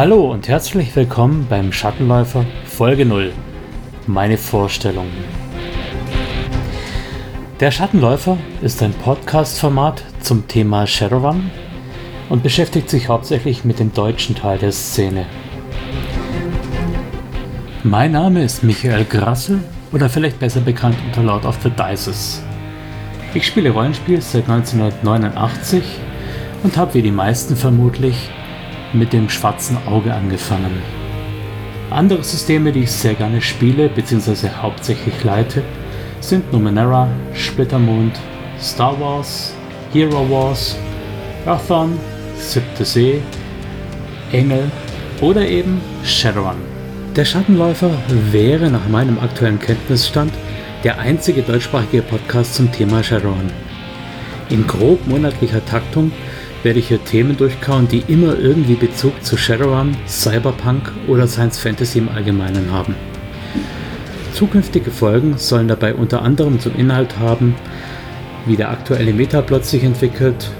[0.00, 3.34] Hallo und herzlich willkommen beim Schattenläufer Folge 0.
[4.06, 5.08] Meine Vorstellung.
[7.60, 11.50] Der Schattenläufer ist ein Podcast-Format zum Thema Shadowrun
[12.30, 15.26] und beschäftigt sich hauptsächlich mit dem deutschen Teil der Szene.
[17.84, 22.42] Mein Name ist Michael Grassel oder vielleicht besser bekannt unter Lord of the Dices.
[23.34, 25.84] Ich spiele Rollenspiel seit 1989
[26.62, 28.30] und habe wie die meisten vermutlich
[28.92, 30.82] mit dem schwarzen Auge angefangen.
[31.90, 34.48] Andere Systeme, die ich sehr gerne spiele bzw.
[34.62, 35.62] hauptsächlich leite,
[36.20, 38.18] sind Numenera, Splittermond,
[38.60, 39.54] Star Wars,
[39.92, 40.76] Hero Wars,
[41.46, 41.98] Rathon,
[42.36, 43.22] Siebte See,
[44.32, 44.70] Engel
[45.20, 46.56] oder eben Shadowrun.
[47.16, 47.90] Der Schattenläufer
[48.30, 50.32] wäre nach meinem aktuellen Kenntnisstand
[50.84, 53.50] der einzige deutschsprachige Podcast zum Thema Shadowrun.
[54.48, 56.12] In grob monatlicher Taktung
[56.62, 61.98] werde ich hier Themen durchkauen, die immer irgendwie Bezug zu Shadowrun, Cyberpunk oder Science Fantasy
[61.98, 62.94] im Allgemeinen haben.
[64.34, 67.54] Zukünftige Folgen sollen dabei unter anderem zum Inhalt haben,
[68.46, 70.50] wie der aktuelle Metaplot sich entwickelt,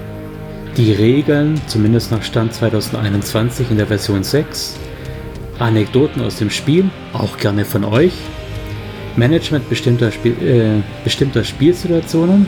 [0.77, 4.77] die Regeln, zumindest nach Stand 2021 in der Version 6,
[5.59, 8.13] Anekdoten aus dem Spiel, auch gerne von euch,
[9.15, 12.47] Management bestimmter, Spiel, äh, bestimmter Spielsituationen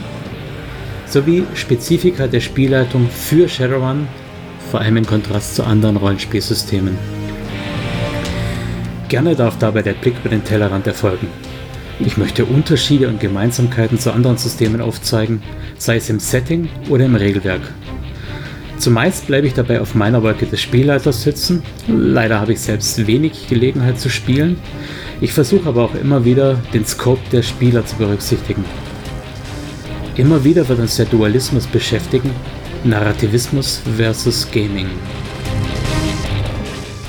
[1.13, 4.07] sowie Spezifika der Spielleitung für Shadowrun,
[4.71, 6.97] vor allem im Kontrast zu anderen Rollenspielsystemen.
[9.09, 11.27] Gerne darf dabei der Blick über den Tellerrand erfolgen.
[11.99, 15.43] Ich möchte Unterschiede und Gemeinsamkeiten zu anderen Systemen aufzeigen,
[15.77, 17.61] sei es im Setting oder im Regelwerk.
[18.79, 21.61] Zumeist bleibe ich dabei auf meiner Wolke des Spielleiters sitzen.
[21.87, 24.57] Leider habe ich selbst wenig Gelegenheit zu spielen.
[25.21, 28.65] Ich versuche aber auch immer wieder, den Scope der Spieler zu berücksichtigen.
[30.15, 32.29] Immer wieder wird uns der Dualismus beschäftigen,
[32.83, 34.85] Narrativismus versus Gaming.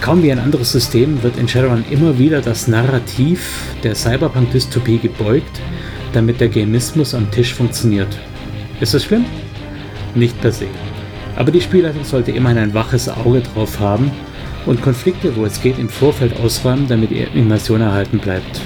[0.00, 5.60] Kaum wie ein anderes System wird in Shadowrun immer wieder das Narrativ der Cyberpunk-Dystopie gebeugt,
[6.14, 8.08] damit der Gamismus am Tisch funktioniert.
[8.80, 9.26] Ist das schlimm?
[10.14, 10.66] Nicht per se.
[11.36, 14.10] Aber die Spielleitung sollte immerhin ein waches Auge drauf haben
[14.64, 18.62] und Konflikte, wo es geht, im Vorfeld ausräumen, damit die Immersion erhalten bleibt.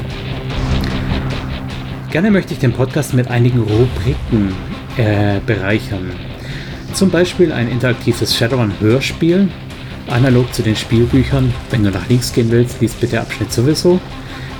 [2.11, 4.55] Gerne möchte ich den Podcast mit einigen Rubriken
[4.97, 6.11] äh, bereichern.
[6.95, 9.49] Zum Beispiel ein interaktives Shadowrun-Hörspiel,
[10.09, 11.53] analog zu den Spielbüchern.
[11.71, 14.01] Wenn du nach links gehen willst, liest bitte Abschnitt sowieso.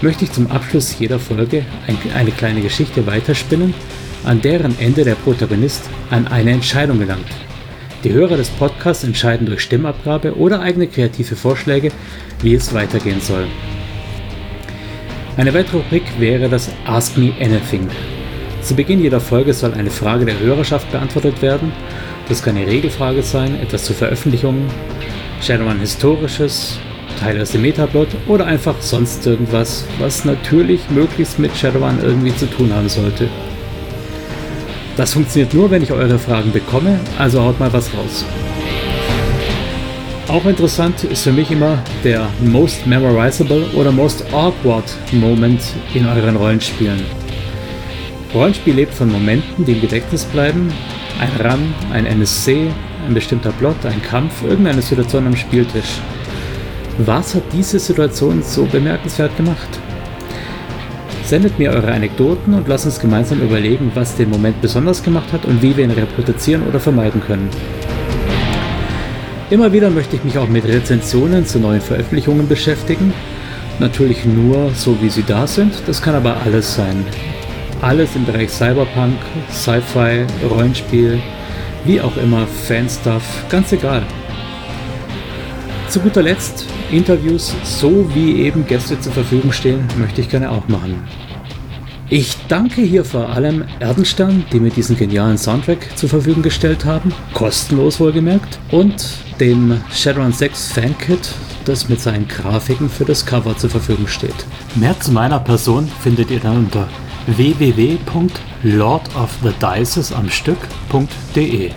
[0.03, 3.73] Möchte ich zum Abschluss jeder Folge ein, eine kleine Geschichte weiterspinnen,
[4.25, 7.31] an deren Ende der Protagonist an eine Entscheidung gelangt.
[8.05, 11.93] Die Hörer des Podcasts entscheiden durch Stimmabgabe oder eigene kreative Vorschläge,
[12.43, 13.47] wie es weitergehen soll.
[15.39, 17.89] Eine weitere Rubrik wäre das Ask Me Anything.
[18.61, 21.71] Zu Beginn jeder Folge soll eine Frage der Hörerschaft beantwortet werden.
[22.29, 24.67] Das kann eine Regelfrage sein, etwas zu Veröffentlichungen,
[25.41, 26.81] Shadowrun Historisches,
[27.21, 32.47] Teile aus dem Metaplot oder einfach sonst irgendwas, was natürlich möglichst mit Shadowrun irgendwie zu
[32.47, 33.29] tun haben sollte.
[34.97, 38.25] Das funktioniert nur, wenn ich eure Fragen bekomme, also haut mal was raus.
[40.29, 45.63] Auch interessant ist für mich immer der Most Memorizable oder Most Awkward Moment
[45.95, 47.01] in euren Rollenspielen.
[48.35, 50.71] Rollenspiel lebt von Momenten, die im Gedächtnis bleiben.
[51.19, 52.69] Ein Run, ein NSC,
[53.07, 55.99] ein bestimmter Plot, ein Kampf, irgendeine Situation am Spieltisch.
[56.99, 59.81] Was hat diese Situation so bemerkenswert gemacht?
[61.25, 65.47] Sendet mir eure Anekdoten und lasst uns gemeinsam überlegen, was den Moment besonders gemacht hat
[65.47, 67.49] und wie wir ihn reproduzieren oder vermeiden können.
[69.51, 73.15] Immer wieder möchte ich mich auch mit Rezensionen zu neuen Veröffentlichungen beschäftigen.
[73.79, 75.73] Natürlich nur so, wie sie da sind.
[75.87, 77.07] Das kann aber alles sein.
[77.81, 79.17] Alles im Bereich Cyberpunk,
[79.51, 81.19] Sci-Fi, Rollenspiel,
[81.87, 84.03] wie auch immer, Fanstuff, ganz egal.
[85.89, 90.69] Zu guter Letzt Interviews, so wie eben Gäste zur Verfügung stehen, möchte ich gerne auch
[90.69, 91.03] machen.
[92.11, 97.15] Ich danke hier vor allem Erdenstern, die mir diesen genialen Soundtrack zur Verfügung gestellt haben,
[97.33, 103.71] kostenlos wohlgemerkt, und dem Shadowrun 6 Fankit, das mit seinen Grafiken für das Cover zur
[103.71, 104.47] Verfügung steht.
[104.75, 106.89] Mehr zu meiner Person findet ihr dann unter
[107.27, 111.71] www.lordofthedices am Stück.de.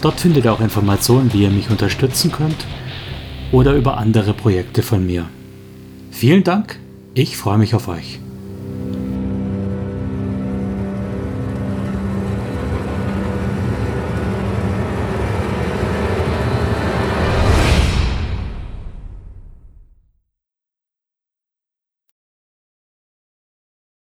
[0.00, 2.66] Dort findet ihr auch Informationen, wie ihr mich unterstützen könnt
[3.50, 5.28] oder über andere Projekte von mir.
[6.10, 6.78] Vielen Dank,
[7.14, 8.20] ich freue mich auf euch.